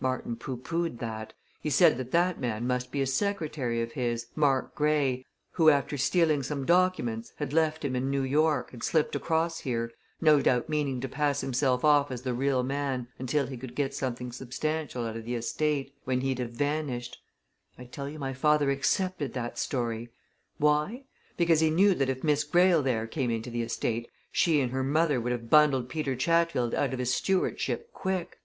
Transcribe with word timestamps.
Martin 0.00 0.36
pooh 0.36 0.56
poohed 0.56 1.00
that 1.00 1.34
he 1.60 1.68
said 1.68 1.98
that 1.98 2.10
that 2.10 2.40
man 2.40 2.66
must 2.66 2.90
be 2.90 3.02
a 3.02 3.06
secretary 3.06 3.82
of 3.82 3.92
his, 3.92 4.28
Mark 4.34 4.74
Grey, 4.74 5.26
who, 5.50 5.68
after 5.68 5.98
stealing 5.98 6.42
some 6.42 6.64
documents 6.64 7.34
had 7.36 7.52
left 7.52 7.84
him 7.84 7.94
in 7.94 8.10
New 8.10 8.22
York 8.22 8.72
and 8.72 8.82
slipped 8.82 9.14
across 9.14 9.60
here, 9.60 9.92
no 10.18 10.40
doubt 10.40 10.70
meaning 10.70 10.98
to 11.02 11.10
pass 11.10 11.42
himself 11.42 11.84
off 11.84 12.10
as 12.10 12.22
the 12.22 12.32
real 12.32 12.62
man 12.62 13.08
until 13.18 13.48
he 13.48 13.56
could 13.58 13.74
get 13.74 13.92
something 13.92 14.32
substantial 14.32 15.04
out 15.04 15.14
of 15.14 15.26
the 15.26 15.34
estate, 15.34 15.94
when 16.04 16.22
he'd 16.22 16.38
have 16.38 16.52
vanished. 16.52 17.18
I 17.76 17.84
tell 17.84 18.08
you 18.08 18.18
my 18.18 18.32
father 18.32 18.70
accepted 18.70 19.34
that 19.34 19.58
story 19.58 20.08
why? 20.56 21.04
Because 21.36 21.60
he 21.60 21.68
knew 21.68 21.94
that 21.96 22.08
if 22.08 22.24
Miss 22.24 22.44
Greyle 22.44 22.82
there 22.82 23.06
came 23.06 23.30
into 23.30 23.50
the 23.50 23.60
estate, 23.60 24.08
she 24.32 24.62
and 24.62 24.72
her 24.72 24.82
mother 24.82 25.20
would 25.20 25.32
have 25.32 25.50
bundled 25.50 25.90
Peter 25.90 26.16
Chatfield 26.16 26.74
out 26.74 26.94
of 26.94 26.98
his 26.98 27.12
stewardship 27.12 27.92
quick." 27.92 28.38